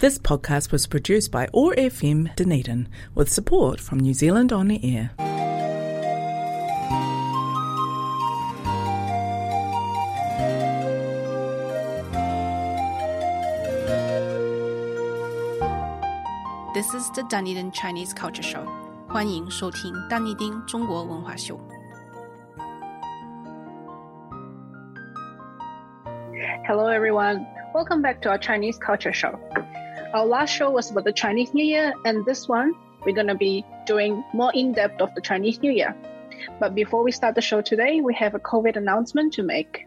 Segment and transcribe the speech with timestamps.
[0.00, 5.11] This podcast was produced by OAR FM Dunedin with support from New Zealand On Air.
[16.73, 18.65] This is the Dunedin Chinese Culture Show.
[19.07, 21.59] 欢迎收听丹尼丁中国文化秀。
[26.65, 27.45] Hello, everyone.
[27.73, 29.37] Welcome back to our Chinese culture show.
[30.12, 32.72] Our last show was about the Chinese New Year, and this one,
[33.04, 35.94] we're going to be doing more in depth of the Chinese New Year.
[36.60, 39.86] But before we start the show today, we have a COVID announcement to make.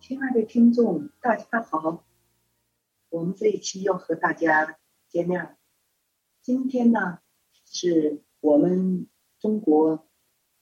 [0.00, 2.04] 亲爱的听众，大家好，
[3.08, 4.76] 我们这一期又和大家
[5.08, 5.56] 见面了。
[6.42, 7.20] 今天呢，
[7.64, 9.08] 是我们
[9.40, 10.06] 中国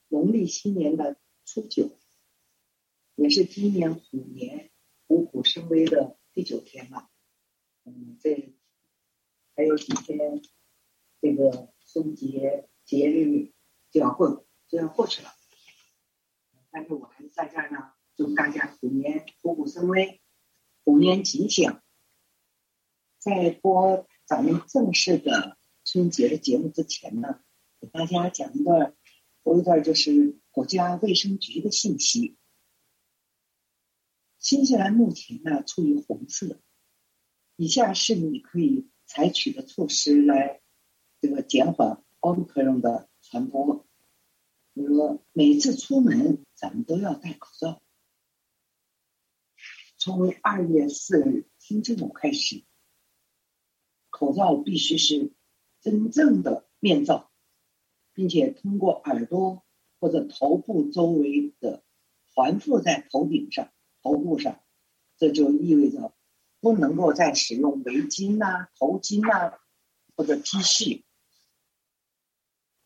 [0.09, 1.91] 农历新年的初九，
[3.17, 4.71] 也是今年虎年
[5.08, 7.10] 虎虎生威的第九天了。
[7.86, 8.54] 嗯，这
[9.56, 10.42] 还有几天，
[11.22, 13.54] 这个春节节日
[13.90, 15.30] 就要过就要过去了。
[16.70, 20.22] 但是我还是在这儿呢，祝大家虎年虎虎生威，
[20.84, 21.82] 虎年吉祥。
[23.20, 27.42] 在播咱们正式的春节的节目之前呢，
[27.80, 28.96] 给大家讲一段，
[29.42, 32.38] 播一段就是国家卫生局的信息。
[34.48, 36.62] 新西兰目前呢处于红色，
[37.58, 40.62] 以下是你可以采取的措施来
[41.20, 43.86] 这个减缓奥密克戎的传播。
[44.74, 47.82] 比如说，每次出门咱们都要戴口罩。
[49.98, 52.64] 从二月四日星期五开始，
[54.10, 55.34] 口罩必须是
[55.82, 57.30] 真正的面罩，
[58.14, 59.66] 并且通过耳朵
[60.00, 61.84] 或者头部周围的
[62.34, 64.60] 环附在头顶上、头部上。
[65.18, 66.14] 这就意味着
[66.60, 69.58] 不能够再使用围巾呐、头巾呐
[70.16, 71.04] 或者 T 恤。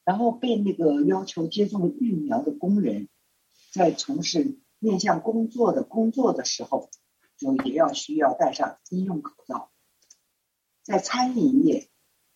[0.03, 3.09] 然后被那个要求接种疫苗的工人，
[3.71, 6.89] 在从事面向工作的工作的时候，
[7.37, 9.71] 就也要需要戴上医用口罩。
[10.83, 11.89] 在餐饮业、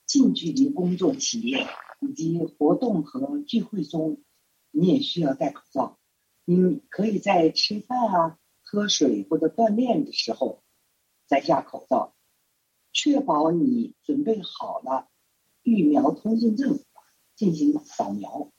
[0.06, 1.66] 近距离工作企业
[2.02, 4.22] 以及活动和聚会中，
[4.72, 5.98] 你也需要戴口罩。
[6.46, 10.64] 你可以在吃饭啊、喝水或者锻炼的时候
[11.28, 12.16] 摘下口罩，
[12.92, 15.08] 确保你准备好了
[15.62, 16.84] 疫苗通行证
[17.36, 18.52] 进行扫描。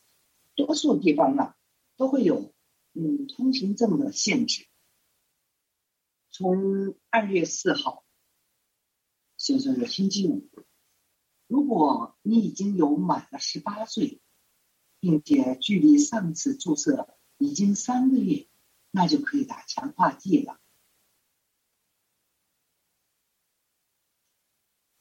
[0.54, 1.54] 多数地方呢
[1.96, 2.54] 都会有
[2.94, 4.66] 嗯通行证的限制。
[6.30, 8.04] 从二月四号，
[9.36, 10.48] 就是星期五，
[11.46, 14.20] 如果你已经有满了十八岁，
[15.00, 18.46] 并且距离上次注射已经三个月，
[18.96, 20.58] 那就可以打强化剂了。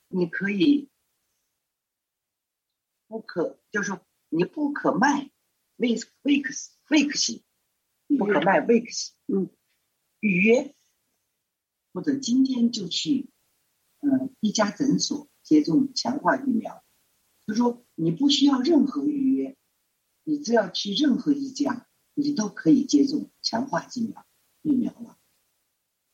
[0.10, 0.90] 你可以
[3.08, 5.32] 不可，就是说你不可卖
[5.78, 7.46] 卫卫克斯卫克西，
[8.18, 9.50] 不可卖卫克西，嗯，
[10.20, 10.76] 预约。
[11.94, 13.30] 或者今天就去，
[14.02, 16.84] 嗯，一家诊所接种强化疫苗。
[17.48, 19.56] 就说你不需要任何预约，
[20.24, 24.26] 你只要去任何一家，你都可以接种强化疫苗
[24.62, 25.20] 疫苗了。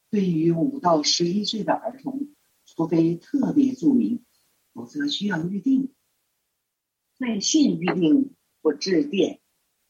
[0.09, 2.35] 对于五到十一岁的儿童，
[2.66, 4.25] 除非特别注明，
[4.73, 5.94] 否则需要预定。
[7.17, 9.39] 在线预定或致电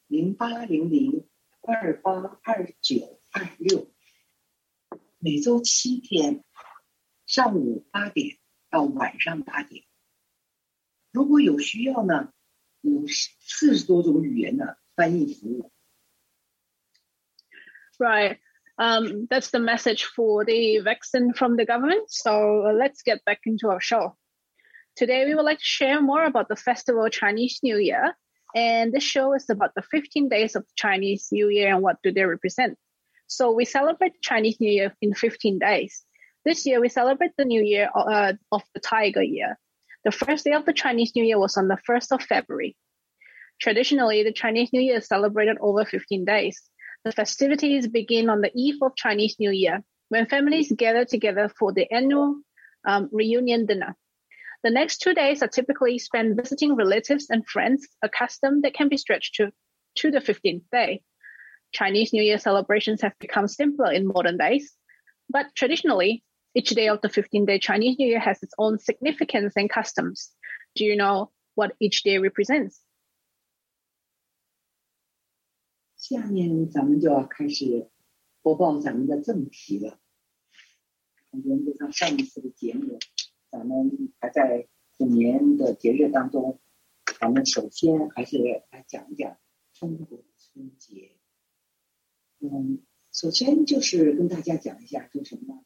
[0.05, 1.27] 零八零零
[1.61, 2.11] 二八
[2.43, 3.89] 二九二六。
[5.17, 6.43] 每周七天，
[7.25, 8.38] 上午八点
[8.69, 9.85] 到晚上八点。
[11.11, 12.33] 如果有需要呢，
[12.81, 15.72] 有四十多种语言的翻译服务。
[18.01, 18.39] Right.
[18.79, 22.09] Um, that's the message for the vaccine from the government.
[22.09, 24.17] So uh, let's get back into our show.
[24.95, 28.16] Today, we would like to share more about the festival Chinese New Year.
[28.56, 32.11] And this show is about the 15 days of Chinese New Year and what do
[32.11, 32.75] they represent.
[33.28, 36.03] So we celebrate Chinese New Year in 15 days.
[36.44, 39.59] This year, we celebrate the New Year uh, of the Tiger Year.
[40.05, 42.75] The first day of the Chinese New Year was on the 1st of February.
[43.61, 46.59] Traditionally, the Chinese New Year is celebrated over 15 days.
[47.03, 51.73] The festivities begin on the eve of Chinese New Year, when families gather together for
[51.73, 52.41] the annual
[52.85, 53.95] um, reunion dinner.
[54.63, 58.87] The next two days are typically spent visiting relatives and friends, a custom that can
[58.87, 59.51] be stretched to,
[59.95, 61.01] to the 15th day.
[61.71, 64.71] Chinese New Year celebrations have become simpler in modern days,
[65.27, 69.53] but traditionally, each day of the 15 day Chinese New Year has its own significance
[69.55, 70.29] and customs.
[70.75, 72.79] Do you know what each day represents?
[76.11, 77.90] 下面咱们就要开始
[78.41, 79.97] 播报咱们的正题了。
[81.31, 82.99] 原则上上一次的节目，
[83.49, 84.67] 咱们还在
[84.97, 86.59] 虎年的节日当中，
[87.17, 88.37] 咱们首先还是
[88.72, 89.37] 来讲一讲
[89.72, 91.11] 中国的春节。
[92.40, 92.81] 嗯，
[93.13, 95.63] 首先就是跟大家讲一下，就什么呢？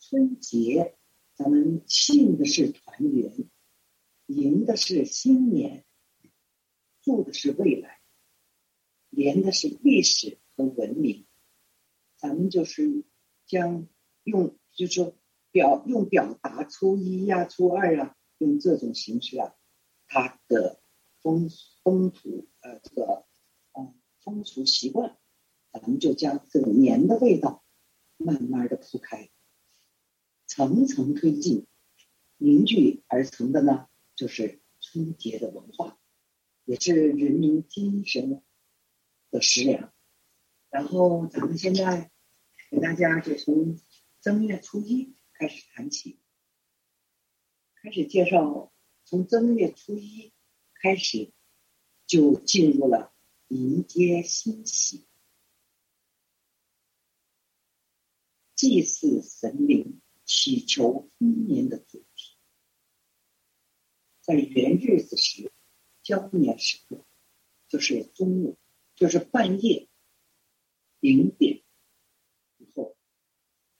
[0.00, 0.96] 春节，
[1.36, 3.32] 咱们庆的是团圆，
[4.26, 5.84] 迎的是新年，
[7.00, 7.97] 祝的是未来，
[9.18, 11.26] 连的是历史和文明。
[12.18, 13.02] 咱们就是
[13.46, 13.88] 将
[14.22, 15.16] 用，就是说
[15.50, 19.56] 表用表达初一呀、初二啊，用这种形式啊，
[20.06, 20.80] 它的
[21.20, 21.50] 风
[21.82, 23.26] 风土呃这个
[23.76, 25.18] 嗯风俗习惯，
[25.72, 27.64] 咱们就将这个年的味道
[28.18, 29.30] 慢慢的铺开，
[30.46, 31.66] 层层推进，
[32.36, 35.98] 凝聚而成的呢，就是春节的文化，
[36.64, 38.44] 也是人民精神
[39.30, 39.92] 的食粮。
[40.70, 42.10] 然后咱们现在
[42.70, 43.80] 给大家就从
[44.20, 46.18] 正月初一开始谈起，
[47.82, 48.72] 开始介绍
[49.04, 50.32] 从正月初一
[50.74, 51.32] 开始
[52.06, 53.14] 就进入了
[53.48, 55.06] 迎接新喜、
[58.54, 62.36] 祭祀神灵、祈求丰年的主题。
[64.20, 65.50] 在元日子时，
[66.02, 67.06] 交年时刻，
[67.68, 68.58] 就是中午，
[68.98, 69.88] 就是半夜。
[71.00, 71.62] 零点
[72.56, 72.96] 以后，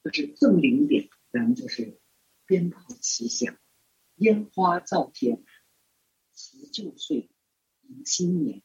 [0.05, 2.01] 就是正零点，咱们就是
[2.47, 3.59] 鞭炮齐响，
[4.15, 5.43] 烟花照天，
[6.33, 7.29] 辞旧岁，
[7.83, 8.63] 迎新年，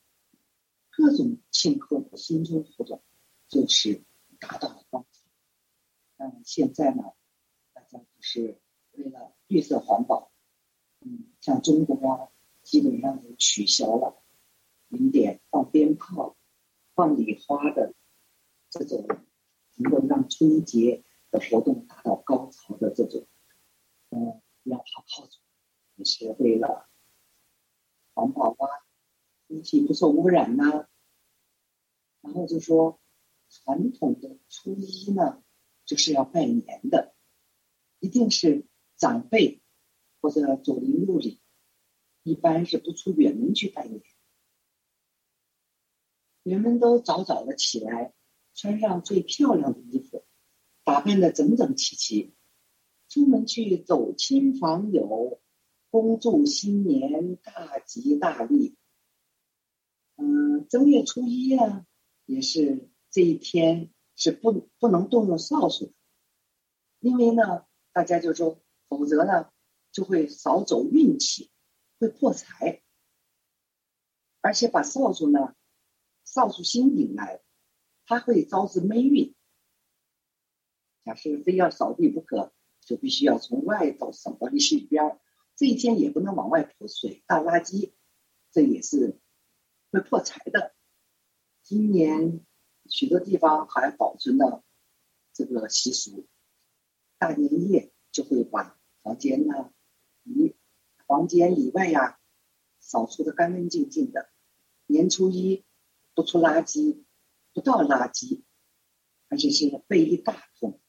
[0.92, 3.04] 各种庆贺新春活动
[3.48, 4.04] 就是
[4.40, 5.28] 达到了高潮。
[6.16, 7.02] 但现在呢，
[7.74, 8.62] 大家就是
[8.92, 10.32] 为了绿色环保，
[11.02, 12.30] 嗯，像中国啊，
[12.62, 14.24] 基本上都取消了
[14.90, 16.38] 零点放鞭炮、
[16.96, 17.94] 放礼花的。
[18.70, 19.06] 这种
[19.76, 23.28] 能够让春节的活动达到高潮的这种，
[24.10, 25.38] 嗯，要炮炮竹，
[25.96, 26.90] 也是为了
[28.16, 28.68] 环保啊，
[29.48, 30.88] 空气不受污染呐。
[32.22, 33.00] 然后就说，
[33.48, 35.44] 传统的初一呢，
[35.86, 37.14] 就是要拜年的，
[38.00, 39.62] 一定是长辈
[40.20, 41.40] 或者左邻右里，
[42.24, 44.02] 一般是不出远门去拜年，
[46.44, 48.14] 人们都早早的起来。
[48.56, 50.28] 穿上最漂亮的衣服，
[50.84, 52.36] 打扮的整整齐齐，
[53.10, 55.42] 出门去走亲访友，
[55.90, 58.78] 恭祝新年大吉大利。
[60.18, 61.88] 嗯，正月初一啊，
[62.28, 65.92] 也是这一天是不不能动用扫帚，
[67.00, 69.50] 因为呢，大家就说，否则呢
[69.92, 71.50] 就会少走运气，
[72.00, 72.84] 会破财，
[74.42, 75.56] 而且把扫帚呢，
[76.34, 77.42] 扫帚星引来。
[78.08, 79.36] 它会招致霉运。
[81.06, 82.52] 假设非要扫地不可，
[82.82, 84.60] 就必须要从外头扫到里
[84.90, 85.20] 边
[85.56, 87.94] 这一天也不能往外泼水、倒垃圾，
[88.52, 89.20] 这也是
[89.92, 90.74] 会破财的。
[91.62, 92.44] 今年
[92.90, 94.64] 许多地方还保存了
[95.34, 96.28] 这个习俗，
[97.20, 99.72] 大年夜就会把房间呢，
[100.24, 100.58] 里
[101.06, 102.20] 房间里外呀
[102.80, 104.30] 扫除的干干净净的。
[104.88, 105.64] 年初一
[106.15, 107.05] 不出垃圾。
[107.55, 108.43] 不倒垃圾，
[109.31, 110.81] 而且是备一大桶，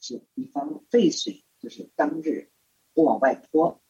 [0.00, 2.50] 是以防废水，就是当日
[2.94, 3.82] 不往外泼。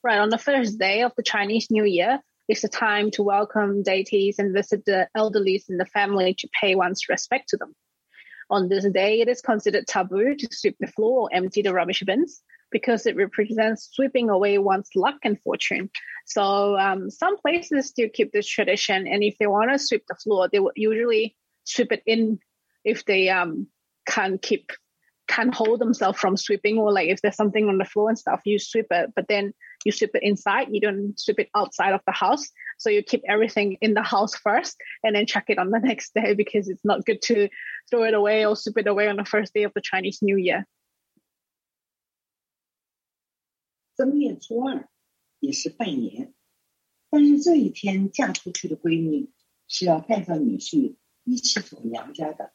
[0.00, 3.82] Right on the first day of the Chinese New Year, it's a time to welcome
[3.82, 7.74] deities and visit the elderly in the family to pay one's respect to them.
[8.48, 12.02] On this day, it is considered taboo to sweep the floor or empty the rubbish
[12.02, 12.40] bins
[12.73, 15.89] because it represents sweeping away one's luck and fortune.
[16.25, 20.15] So um, some places still keep this tradition, and if they want to sweep the
[20.15, 22.39] floor, they will usually sweep it in
[22.83, 23.67] if they um,
[24.05, 24.71] can't keep
[25.29, 28.41] can't hold themselves from sweeping or like if there's something on the floor and stuff
[28.43, 29.11] you sweep it.
[29.15, 29.53] But then
[29.85, 32.49] you sweep it inside you don't sweep it outside of the house.
[32.77, 36.13] So you keep everything in the house first and then check it on the next
[36.13, 37.47] day because it's not good to
[37.89, 40.37] throw it away or sweep it away on the first day of the chinese new
[40.37, 40.65] year
[43.95, 44.89] 正月初二
[45.39, 46.33] 也是拜年，
[47.11, 49.29] 但是这一天嫁出去的闺女
[49.67, 52.53] 是要带上女婿一起走娘家的，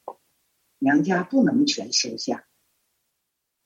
[0.80, 2.49] 娘家不能全收下。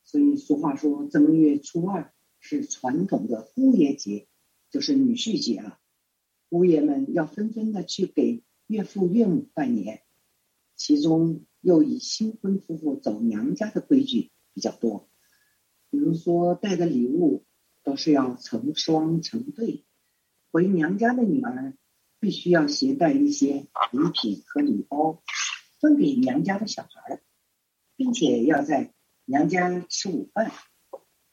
[0.04, 4.28] 所以俗话说，正月初二是传统的姑爷节，
[4.68, 5.80] 就是女婿节啊。
[6.50, 10.02] 姑爷们要纷纷的去给岳父岳母拜年，
[10.76, 15.08] 其中又以新婚夫妇走娘家的规矩比较多，
[15.88, 17.46] 比如说带的礼物。
[17.82, 19.84] 都是要成双成对，
[20.50, 21.74] 回娘家的女儿
[22.20, 25.22] 必须要携带一些礼品和礼包，
[25.80, 27.20] 分给娘家的小孩，
[27.96, 28.92] 并且要在
[29.24, 30.52] 娘家吃午饭，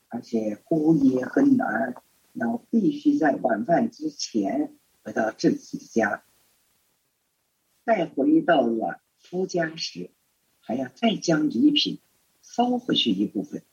[0.08, 1.96] 而且姑爷和女儿
[2.34, 6.24] 要必须在晚饭之前回到自己家。
[7.86, 10.12] 再回到了夫家时，
[10.60, 12.00] 还要再将礼品
[12.42, 13.64] 捎回去一部分。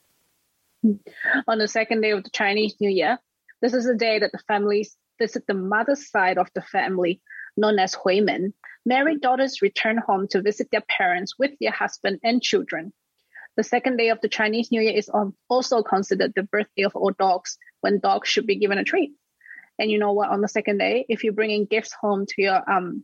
[1.47, 3.19] On the second day of the Chinese New Year,
[3.61, 7.21] this is the day that the families visit the mother's side of the family,
[7.55, 8.53] known as Huimen.
[8.85, 12.93] Married daughters return home to visit their parents with their husband and children.
[13.55, 15.09] The second day of the Chinese New Year is
[15.49, 19.13] also considered the birthday of all dogs, when dogs should be given a treat.
[19.79, 20.29] And you know what?
[20.29, 23.03] On the second day, if you're bringing gifts home to your um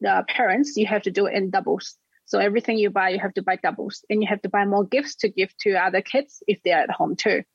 [0.00, 1.96] the parents, you have to do it in doubles.
[2.31, 4.83] So everything you buy, you have to buy doubles, and you have to buy more
[4.85, 7.45] gifts to give to other kids if they're at home too.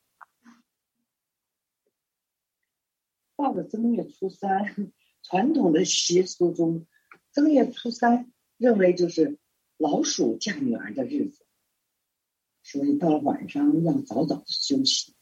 [3.37, 6.87] 到了正月初三，传统的习俗中，
[7.33, 9.39] 正月初三认为就是
[9.77, 11.45] 老鼠嫁女儿的日子，
[12.63, 15.15] 所以到了晚上要早早的休息，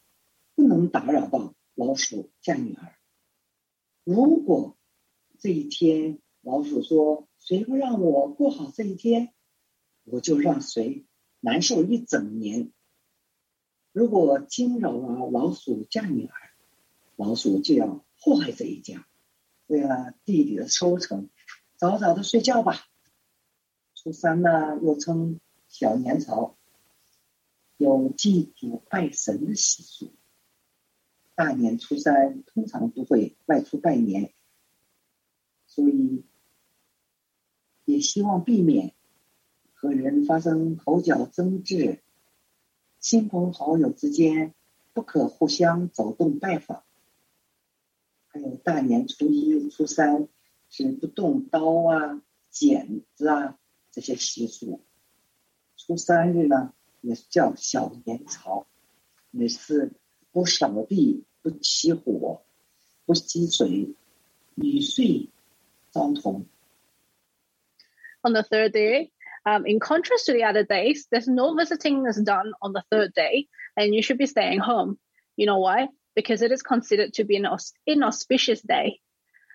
[0.55, 2.95] 不能打扰到老鼠嫁女儿。
[4.03, 4.77] 如果
[5.39, 9.33] 这一天老鼠说：“谁不让我过好这一天，
[10.06, 11.04] ？”我就让谁
[11.40, 12.72] 难受一整年。”
[13.92, 16.32] 如果惊扰了老鼠嫁女儿，
[17.16, 19.06] 老鼠就要祸害这一家。
[19.66, 21.28] 为了地里的收成，
[21.76, 22.86] 早早的睡觉吧。
[23.94, 26.56] 初三呢，又称小年朝，
[27.76, 30.12] 有祭祖拜神的习俗。
[31.34, 34.32] 大年初三通常不会外出拜年，
[35.66, 36.24] 所以。
[37.88, 38.95] 也希望避免
[39.86, 42.00] 和人发生口角争执，
[42.98, 44.52] 亲朋好友之间
[44.92, 46.82] 不可互相走动拜访。
[48.26, 50.26] 还有大年初一、初三
[50.68, 53.60] 是不动刀啊、剪子啊
[53.92, 54.80] 这些习俗。
[55.76, 58.66] 初三日呢，也叫小年朝，
[59.30, 59.92] 也是
[60.32, 62.42] 不扫地、不起火、
[63.04, 63.94] 不积水、
[64.56, 65.30] 雨岁
[65.92, 66.44] 遭同。
[68.22, 69.12] on the third day.
[69.46, 73.14] Um, in contrast to the other days, there's no visiting is done on the third
[73.14, 74.98] day, and you should be staying home.
[75.36, 75.86] You know why?
[76.16, 77.46] Because it is considered to be an
[77.86, 78.98] inauspicious day.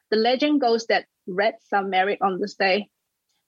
[0.10, 2.88] The legend goes that rats are married on this day.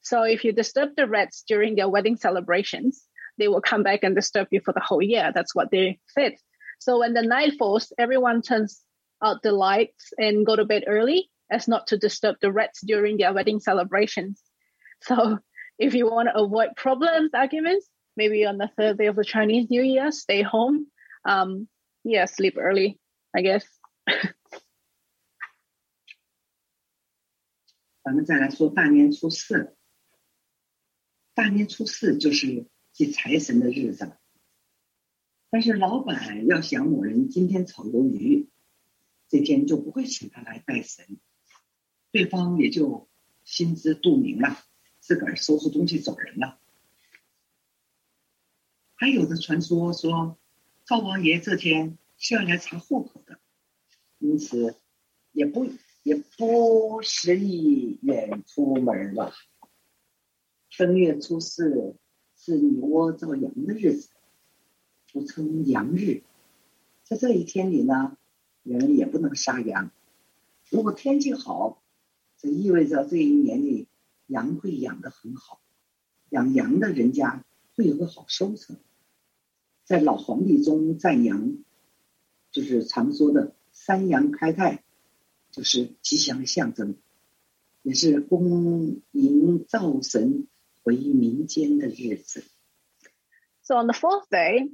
[0.02, 3.08] So if you disturb the rats during their wedding celebrations,
[3.38, 5.32] they will come back and disturb you for the whole year.
[5.34, 6.34] That's what they said.
[6.80, 8.82] So when the night falls, everyone turns
[9.24, 13.18] out the lights and go to bed early as not to disturb the rats during
[13.18, 14.42] their wedding celebrations.
[15.06, 15.40] So
[15.83, 19.69] if you want to avoid problems, arguments, maybe on the third day of the Chinese
[19.71, 20.87] New Year, stay home.
[21.25, 21.69] Um,
[22.05, 22.99] yeah, sleep early,
[23.35, 23.65] I guess.
[28.03, 29.77] 咱们再来说大年初四。
[31.35, 34.17] 大年初四就是祭财神的日子，
[35.51, 38.49] 但是老板要想某人今天炒鱿鱼，
[39.29, 41.21] 这天就不会请他来拜神，
[42.11, 43.09] 对方也就
[43.45, 44.57] 心知肚明了。
[45.04, 46.58] 自个儿收拾东西走人了。
[48.96, 50.38] 还有的传说说，
[50.86, 53.38] 赵王爷这天是要来查户口的，
[54.18, 54.78] 因此
[55.34, 55.70] 也不
[56.04, 59.34] 也不适宜远出门吧。
[60.70, 61.98] 正月初四
[62.38, 64.08] 是女娲造羊的日子，
[65.12, 66.24] 俗称阳日。
[67.04, 68.18] 在这一天里呢，
[68.64, 69.92] 人也不能杀羊。
[70.70, 71.84] 如果天气好，
[72.38, 73.83] 这意味着这一年里。
[74.34, 75.62] 羊会养的很好，
[76.30, 78.78] 养羊的人家会有个好收成。
[79.84, 81.58] 在老黄历中赞扬，
[82.52, 84.84] 就是常说的“三羊开泰”，
[85.52, 86.96] 就是吉祥的象征，
[87.84, 90.48] 也是恭迎灶神
[90.82, 92.44] 回民间的日子。
[93.62, 94.72] So on the fourth day,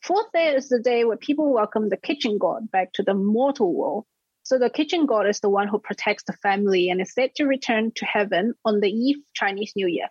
[0.00, 3.72] fourth day is the day where people welcome the kitchen god back to the mortal
[3.72, 4.04] world.
[4.45, 7.45] So the kitchen god is the one who protects the family and is said to
[7.45, 10.09] return to heaven on the eve Chinese New Year,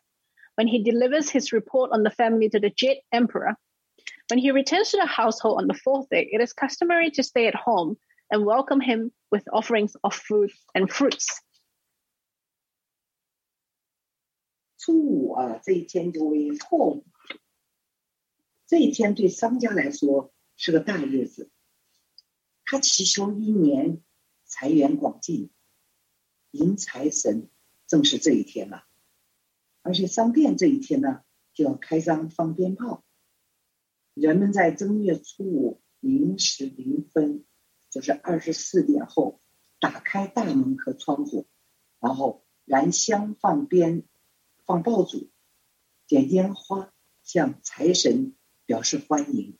[0.55, 3.57] when he delivers his report on the family to the Jet Emperor.
[4.31, 7.49] When he returns to the household on the fourth day, it is customary to stay
[7.49, 7.99] at home
[8.31, 11.27] and welcome him with offerings of food and fruits.
[14.79, 17.05] 初五啊，这一天就为错误。
[18.67, 21.51] 这一天对商家来说是个大日子，
[22.65, 24.01] 他祈求一年
[24.58, 25.52] 财源广进，
[26.52, 27.50] 迎财神
[27.88, 28.86] 正是这一天了。
[29.82, 33.04] 而且商店这一天呢，就要开张放鞭炮。
[34.14, 37.44] 人们在正月初五零时零分，
[37.90, 39.42] 就是二十四点后，
[39.82, 41.48] 打开大门和窗户，
[42.00, 44.08] 然后燃香放鞭、
[44.66, 45.30] 放爆竹、
[46.08, 46.94] 点烟花，
[47.24, 49.60] 向财神表示欢迎。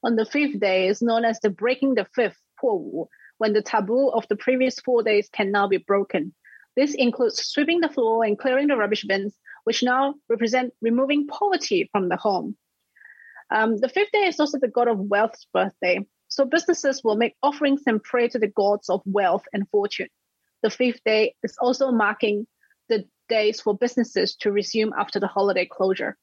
[0.00, 4.08] On the fifth day is known as the breaking the fifth 破五 when the taboo
[4.10, 6.34] of the previous four days can now be broken.
[6.76, 11.88] This includes sweeping the floor and clearing the rubbish bins, which now represent removing poverty
[11.92, 12.56] from the home.
[13.50, 17.36] Um, the fifth day is also the god of wealth's birthday, so businesses will make
[17.42, 20.08] offerings and pray to the gods of wealth and fortune.
[20.62, 22.46] The fifth day is also marking
[22.88, 26.16] the days for businesses to resume after the holiday closure.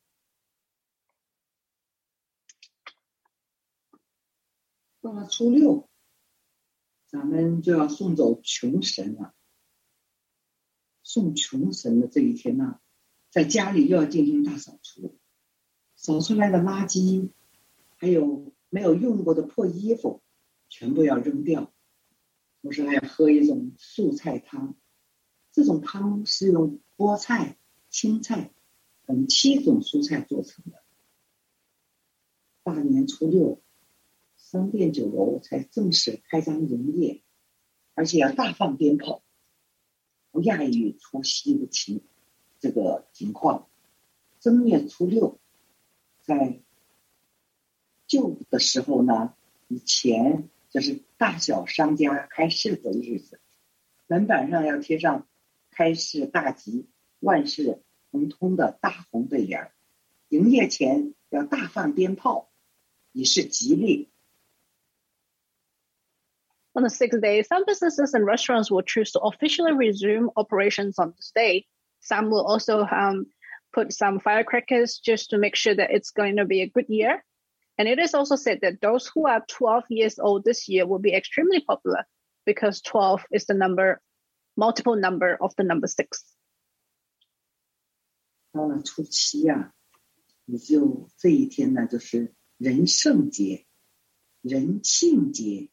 [7.16, 9.34] 咱们就要送走穷神了。
[11.02, 12.82] 送穷神的这一天呢，
[13.30, 15.18] 在家里又要进行大扫除，
[15.96, 17.30] 扫出来的垃圾，
[17.96, 20.22] 还有没有用过的破衣服，
[20.68, 21.72] 全部要扔掉。
[22.62, 24.76] 同时还要喝一种素菜汤，
[25.54, 27.58] 这种汤是用菠菜、
[27.90, 28.52] 青菜
[29.06, 30.84] 等七种蔬菜做成的。
[32.62, 33.62] 大年初六。
[34.56, 37.22] 商店酒楼才正式开张营业，
[37.94, 39.22] 而且要大放鞭炮，
[40.32, 42.06] 不亚于除夕的情
[42.62, 43.68] 这个情况。
[44.40, 45.42] 正月初六，
[46.22, 46.62] 在
[48.08, 49.34] 旧的时候呢，
[49.68, 53.42] 以前就是大小商家开市的日子，
[54.08, 55.28] 门板上要贴上
[55.70, 56.88] “开市大吉，
[57.20, 59.74] 万事亨通”的大红对联儿，
[60.30, 62.50] 营业前要大放鞭炮，
[63.12, 64.10] 以示吉利。
[66.77, 71.33] On the sixth day, some businesses and restaurants will choose to officially resume operations on this
[71.35, 71.67] day.
[72.01, 73.27] Some will also um,
[73.73, 77.25] put some firecrackers just to make sure that it's going to be a good year.
[77.77, 81.01] And it is also said that those who are 12 years old this year will
[81.01, 82.05] be extremely popular
[82.47, 84.01] because 12 is the number,
[84.57, 86.25] multiple number of the number six.
[88.53, 89.73] 到了初七呀、啊，
[90.47, 93.67] 也就这一天呢，就是人圣节、
[94.41, 95.69] 人庆节。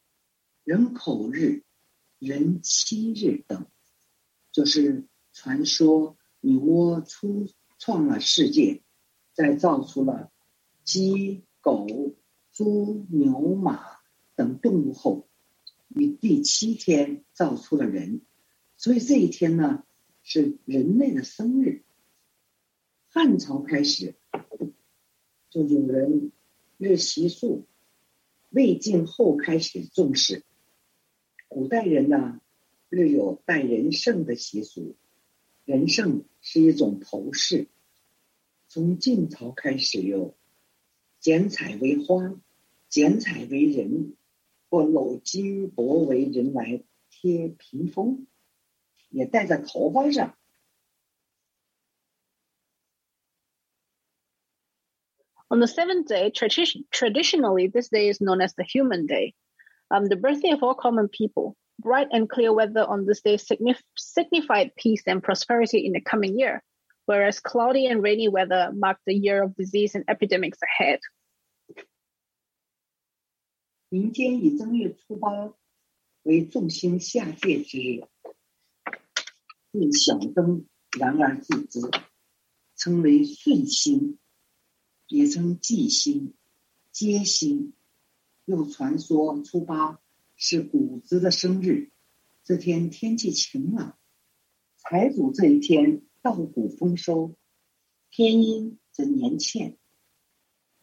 [0.63, 1.63] 人口日、
[2.19, 3.67] 人七日等，
[4.53, 7.49] 就是传说女娲初
[7.79, 8.81] 创了世界，
[9.33, 10.31] 再造出了
[10.85, 11.85] 鸡、狗、
[12.53, 13.83] 猪、牛、马
[14.35, 15.27] 等动物后，
[15.89, 18.21] 于第七天造出了人，
[18.77, 19.83] 所以这一天呢
[20.23, 21.83] 是人类的生日。
[23.09, 24.15] 汉朝开始
[25.49, 26.31] 就有人
[26.77, 27.67] 日习俗，
[28.49, 30.45] 魏晋后开始重视。
[31.53, 32.41] 古代人呢，
[32.89, 34.95] 日有戴人胜的习俗，
[35.65, 37.67] 人胜是一种头饰。
[38.67, 40.35] 从晋朝开始有
[41.19, 42.41] 剪彩为花，
[42.89, 44.15] 剪彩为人，
[44.67, 48.25] 或镂金箔为人来贴屏风，
[49.11, 50.35] 也戴在头发上。
[55.49, 59.35] On the seventh day, tradition, traditionally, this day is known as the human day.
[59.92, 61.56] um, the birthday of all common people.
[61.80, 66.36] Bright and clear weather on this day signif- signified peace and prosperity in the coming
[66.36, 66.60] year,
[67.06, 70.98] whereas cloudy and rainy weather marked the year of disease and epidemics ahead.
[73.90, 75.54] 民间以正月初八
[76.24, 78.02] 为众星下界之日，
[79.72, 80.66] 自小灯
[80.98, 81.80] 然而自知，
[82.74, 84.18] 称为顺星，
[85.06, 86.34] 也称忌星、
[86.90, 87.72] 接星。
[88.45, 90.01] 又传说初八
[90.35, 91.91] 是谷子的生日，
[92.43, 93.97] 这天天气晴朗，
[94.75, 97.35] 财主这一天稻谷丰收，
[98.11, 99.77] 天阴则年欠。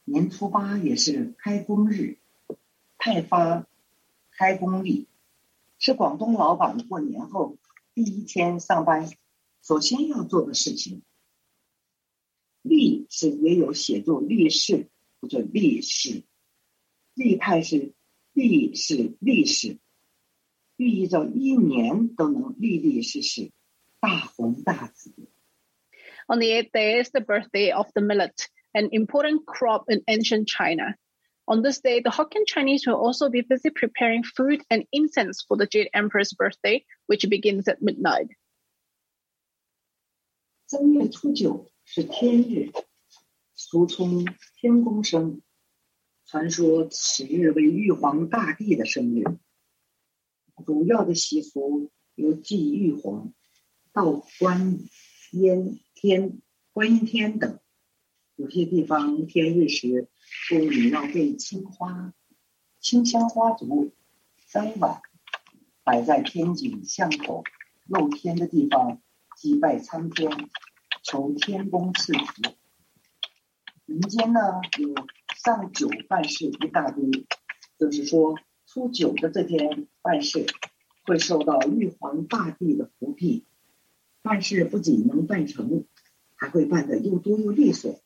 [0.05, 2.17] 年初八也是开工日，
[2.97, 3.67] 派发
[4.31, 5.07] 开工礼，
[5.79, 7.59] 是广东老板过年后
[7.95, 9.13] 第一天上班
[9.61, 11.03] 首先要做的事情。
[12.63, 14.89] 历是也有写作历史
[15.21, 16.25] 或者历史。
[17.20, 17.94] 历派是
[18.34, 19.80] 历是历史，
[20.76, 23.52] 寓意着一年都能历历世世，
[24.00, 25.14] 大红大紫。
[26.28, 30.96] On the eighth day is the birthday of the millet, an important crop in ancient China.
[31.46, 35.56] On this day, the Hokkien Chinese will also be busy preparing food and incense for
[35.56, 38.30] the Jade Emperor's birthday, which begins at midnight.
[40.68, 42.72] 正月初九是天日，
[43.54, 44.26] 俗称
[44.60, 45.44] 天公生。
[46.31, 49.25] 传说此日为玉皇大帝的生日，
[50.65, 53.33] 主要的习俗有祭玉皇、
[53.93, 54.79] 道观
[55.33, 56.41] 音天、
[56.73, 57.59] 观音天等。
[58.37, 60.09] 有些地方天日时，
[60.49, 62.15] 妇女要备青花、
[62.79, 63.93] 清香花烛
[64.47, 65.03] 三碗，
[65.83, 67.43] 摆在天井巷口
[67.89, 69.03] 露天的地方
[69.37, 70.31] 祭拜苍天，
[71.03, 72.55] 求天公赐福。
[73.85, 74.41] 民间呢
[74.79, 74.95] 有
[75.43, 77.03] 上九办事一大堆，
[77.79, 80.45] 就是说初九的这天办事，
[81.05, 83.47] 会受到玉皇大帝的福庇，
[84.21, 85.87] 办事不仅能办成，
[86.37, 88.03] 还会办得又多又利索。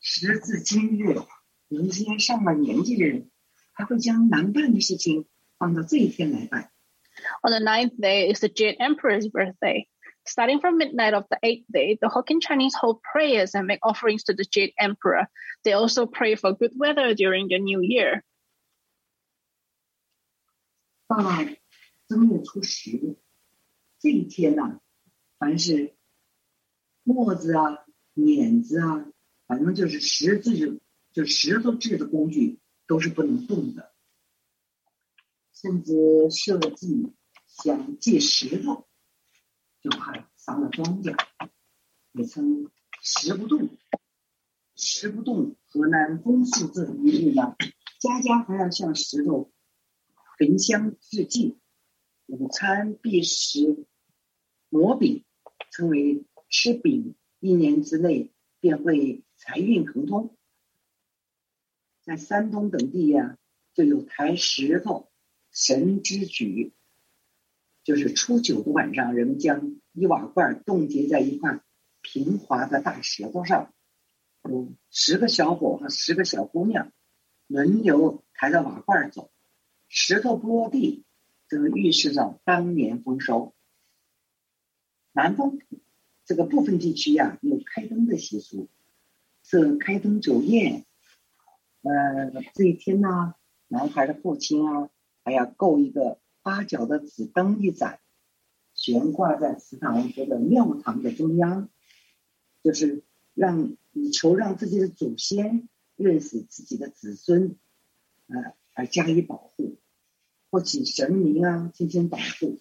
[0.00, 1.22] 时至今日，
[1.68, 3.30] 有一些上了年纪的人，
[3.70, 6.72] 还会将难办的事情放到这一天来办。
[7.44, 9.86] On the ninth day is the Jade Emperor's birthday.
[10.27, 14.23] Starting from midnight of the eighth day, the Hokkien Chinese hold prayers and make offerings
[14.23, 15.27] to the Jade Emperor.
[15.63, 18.23] They also pray for good weather during the new year.
[21.07, 21.45] 到了
[22.07, 23.17] 正月初十
[23.99, 24.81] 这一天呢、
[25.37, 25.95] 凡是
[27.03, 29.05] 磨子啊、碾子啊，
[29.45, 30.81] 反正就是石制，
[31.13, 33.93] 就石头制的工具都是不能动的，
[35.53, 35.93] 甚至
[36.31, 37.13] 设计
[37.45, 38.87] 想借石头，
[39.80, 41.16] 就怕伤了庄稼，
[42.12, 42.70] 也称
[43.02, 43.76] 石不动。
[44.76, 47.54] 石不动，河南风俗这一日呢，
[47.98, 49.52] 家家还要向石头
[50.38, 51.60] 焚香致敬，
[52.26, 53.86] 午餐必食
[54.70, 55.24] 馍饼，
[55.70, 60.34] 称为吃饼，一年之内便会财运亨通。
[62.02, 63.38] 在山东等地呀、
[63.74, 65.12] 就有抬石头
[65.52, 66.72] 神之举，
[67.82, 71.60] 就是初九的晚上，人们将一瓦罐冻结在一块
[72.02, 73.72] 平滑的大石头上，
[74.44, 76.92] 有十个小伙和十个小姑娘
[77.46, 79.30] 轮流抬着瓦罐走，
[79.88, 81.04] 石头不落地，
[81.48, 83.54] 则预示着当年丰收。
[85.12, 85.58] 南方
[86.24, 88.68] 这个部分地区呀、有开灯的习俗，
[89.42, 90.84] 设开灯酒宴。
[91.82, 93.34] 呃，这一天呢，
[93.66, 94.90] 男孩的父亲啊，
[95.24, 98.00] 还要购一个八角的纸灯一盏，
[98.74, 101.68] 悬挂在祠堂或者庙堂的中央，
[102.62, 107.56] 就是让以求让自己的祖先认识自己的子孙，
[108.28, 109.78] 呃，而加以保护，
[110.50, 112.58] 或请神明啊进行保护。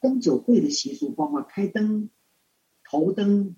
[0.00, 2.08] 灯酒会的习俗包括开灯、
[2.88, 3.56] 头灯、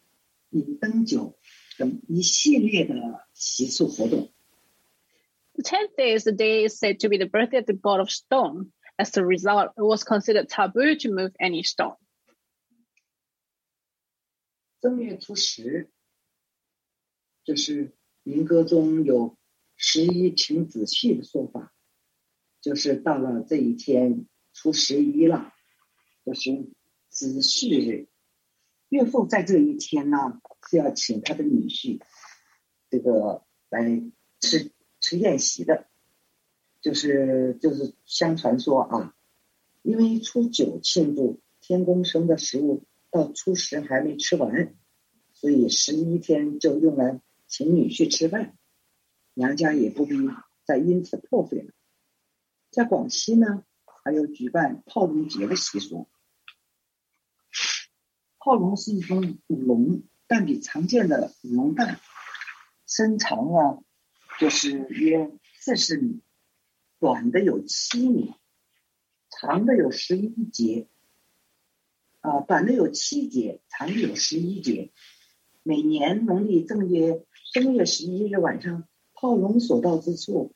[0.49, 1.38] 饮灯酒
[1.79, 2.95] 等一系列的
[3.35, 4.33] 习俗活动。
[5.53, 8.09] The tenth day is the day is said to be the birthday of the god of
[8.09, 8.73] stone.
[9.01, 11.97] As a result, it was considered taboo to move any stone.
[14.83, 15.91] 正月初十，
[17.43, 19.39] 就是民歌中有
[19.77, 21.73] 十一请子婿的说法，
[22.61, 25.51] 就是到了这一天初十一了，
[26.27, 26.71] 就是
[27.09, 28.09] 子婿日。
[28.91, 32.03] 岳父在这一天呢是要请他的女婿，
[32.91, 33.83] 这个来
[34.41, 35.89] 吃吃宴席的，
[36.81, 39.14] 就是就是相传说啊，
[39.83, 44.75] 因为初九庆祝天公生的食物到初十还没吃完，
[45.33, 48.57] 所以十一天就用来请女婿吃饭，
[49.35, 50.16] 娘家也不必
[50.64, 51.73] 再因此破费了。
[52.71, 53.64] 在广西呢，
[54.05, 56.09] 还有举办炮龙节的习俗。
[58.38, 62.01] 炮龙是一种舞龙，但比常见的舞龙大，
[62.87, 63.79] 身长啊
[64.38, 66.23] 就是约四十米，
[67.01, 68.35] 短的有七米，
[69.31, 70.87] 长的有十一节，
[72.21, 74.93] 啊，短的有七节，长的有十一节。
[75.63, 80.53] 每年农历正月正月十一日晚上，炮龙所到之处，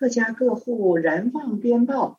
[0.00, 2.18] 各家各户燃放鞭炮，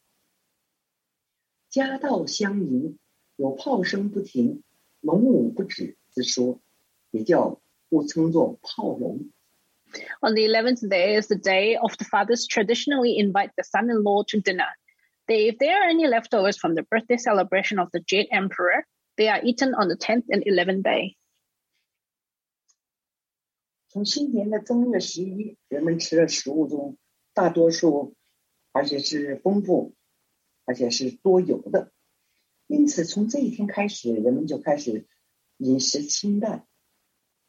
[1.67, 2.99] 家道相迎，
[3.35, 4.61] 有炮声不停，
[5.01, 6.59] 龙舞不止之说，
[7.09, 9.31] 也叫故称作炮龙。
[10.22, 14.68] On the 11th day is the day of the fathers traditionally invite the son-in-law to dinner.
[15.26, 18.84] They, if there are any leftovers from the birthday celebration of the Jade Emperor,
[19.16, 21.16] they are eaten on the 10th and 11th day.
[23.88, 26.96] 从新年的正月十一，人们吃的食物中，
[27.34, 28.14] 大多数
[28.72, 29.94] 而且是丰富，
[30.64, 31.92] 而且是多油的。
[32.68, 35.08] 因此，从这一天开始，人们就开始
[35.56, 36.66] 饮食清淡，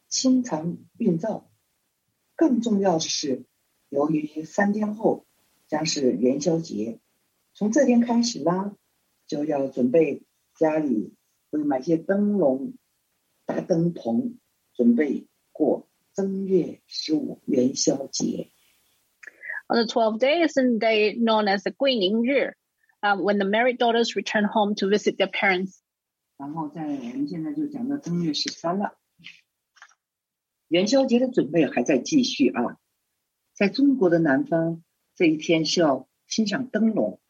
[0.08, 1.46] 清肠运燥。
[2.37, 3.45] 更重要的是，
[3.89, 5.25] 由于三天后
[5.67, 7.01] 将是元宵节，
[7.55, 8.77] 从这天开始呢，
[9.27, 10.23] 就要准备
[10.55, 11.15] 家里
[11.51, 12.75] 会买些灯笼、
[13.47, 14.39] 大灯棚，
[14.75, 18.51] 准备过正月十五元宵节。
[19.69, 22.53] On the 12th day is a day known as the Guining Ri,
[23.03, 25.81] um, when the married daughters return home to visit their parents.
[26.37, 28.97] 然后在我们现在就讲到正月十三了，
[30.69, 32.79] 元宵节的准备还在继续啊。
[33.55, 34.83] 在中国的南方，
[35.15, 37.21] 这一天是要欣赏灯笼，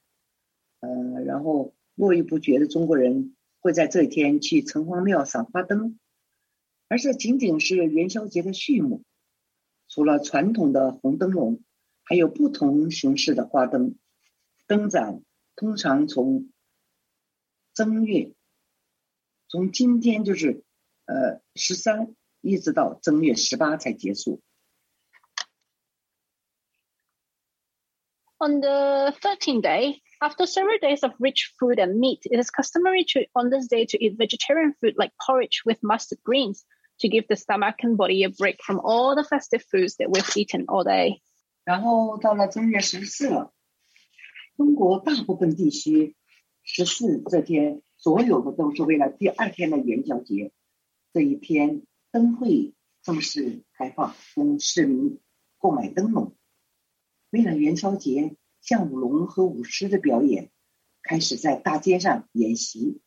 [0.80, 0.88] 呃，
[1.24, 5.98] 然后络绎不绝的中国人会在这一天去城隍庙赏花灯。
[6.88, 9.02] 而这仅仅是元宵节的序幕。
[9.88, 11.62] 除了传统的红灯笼，
[12.02, 13.96] 还有不同形式的花灯。
[14.66, 15.22] 灯展
[15.54, 16.50] 通常从
[17.72, 18.32] 正月，
[19.48, 20.64] 从今天就是
[21.04, 24.41] 呃十三，一直到正月十八才结束。
[28.39, 33.27] On the 13th day, after several days of rich food and meat, it is customary to,
[33.33, 36.65] on this day to eat vegetarian food like porridge with mustard greens
[37.01, 40.35] to give the stomach and body a break from all the festive foods that we've
[40.35, 41.21] eaten all day.
[41.63, 43.53] 然后到了正月十四了，
[44.57, 46.15] 中国大部分地区
[46.63, 50.51] 十四这天，所有的都是为了第二天的元宵节。
[51.13, 51.83] 这一天，
[52.16, 55.20] 灯会正式开放，供市民
[55.58, 56.34] 购买灯笼。
[57.28, 60.50] 为了元宵节，像舞龙和舞狮的表演
[61.02, 63.02] 开始在大街上演习，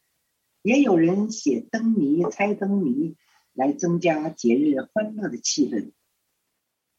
[0.62, 3.16] 也有人写灯谜、猜灯谜，
[3.54, 5.92] 来增加节日欢乐的气氛。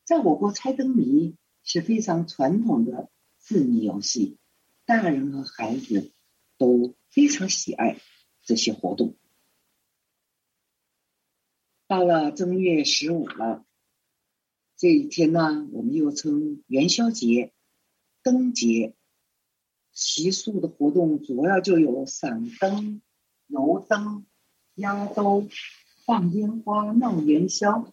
[0.05, 4.37] 在我国，猜灯谜是非常传统的字谜游戏，
[4.85, 6.11] 大人和孩子
[6.59, 8.01] 都非常喜爱
[8.43, 9.15] 这些活动。
[11.91, 13.65] 到了正月十五了。
[14.77, 17.53] 这一天呢，我们又称元宵节、
[18.23, 18.95] 灯节。
[19.91, 23.03] 习俗的活动主要就有赏灯、
[23.49, 24.25] 游灯、
[24.77, 25.49] 压兜、
[26.07, 27.93] 放烟花、闹元宵。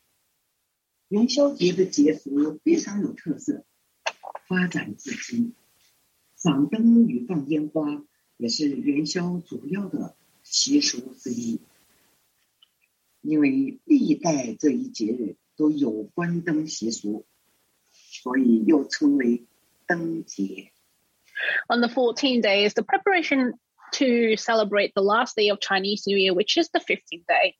[1.08, 3.66] 元宵节的节俗非常有特色，
[4.48, 5.56] 发展至今，
[6.36, 8.06] 赏灯与放烟花
[8.38, 11.60] 也是元宵主要的习俗之一。
[13.27, 15.37] 因为历代这一节日。
[15.55, 17.25] 都有关灯习俗，
[17.93, 19.47] 所以又称为
[19.87, 20.73] 灯节。
[21.69, 23.53] On the 14th day is the preparation
[23.93, 27.57] to celebrate the last day of Chinese New Year, which is the 15th day.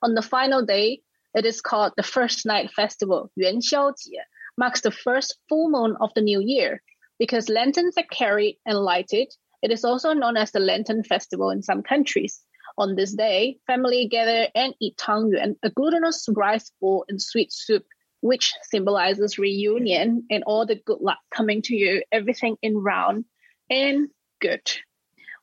[0.00, 1.02] On the final day,
[1.34, 4.22] it is called the First Night Festival, Yuan Xiao Jie,
[4.56, 6.80] marks the first full moon of the new year.
[7.18, 9.28] Because lanterns are carried and lighted,
[9.62, 12.40] it is also known as the Lantern Festival in some countries.
[12.79, 17.83] On this day, family gather and eat tangyuan, a glutinous rice ball and sweet soup,
[18.21, 23.25] which symbolizes reunion and all the good luck coming to you, everything in round
[23.69, 24.09] and
[24.41, 24.61] good.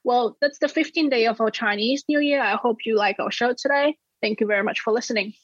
[0.04, 2.40] Well, that's the 15th day of our Chinese New Year.
[2.40, 3.96] I hope you like our show today.
[4.22, 5.34] Thank you very much for listening.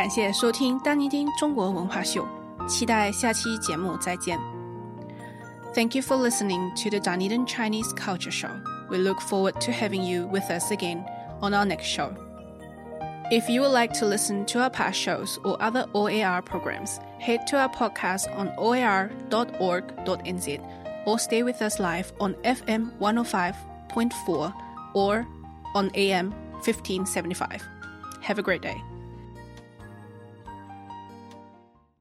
[0.00, 2.26] 感谢收听丹尼丁中国文化秀，
[2.68, 4.38] 期待下期节目再见。
[5.74, 8.50] Thank you for listening to the Dunedin Chinese Culture Show.
[8.88, 11.04] We look forward to having you with us again
[11.40, 12.12] on our next show.
[13.30, 17.46] If you would like to listen to our past shows or other OAR programs, head
[17.48, 19.10] to our podcast on oar.org.nz
[21.06, 24.52] or stay with us live on FM 105.4
[24.94, 25.26] or
[25.74, 26.30] on AM
[26.62, 27.62] 1575.
[28.22, 28.80] Have a great day.